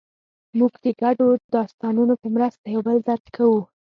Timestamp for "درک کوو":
3.07-3.61